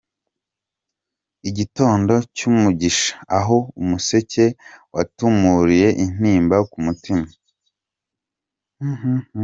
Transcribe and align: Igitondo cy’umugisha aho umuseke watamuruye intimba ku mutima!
Igitondo 1.49 2.15
cy’umugisha 2.35 3.11
aho 3.37 3.57
umuseke 3.81 4.45
watamuruye 4.95 5.87
intimba 6.03 6.57
ku 6.69 6.77
mutima! 6.85 7.27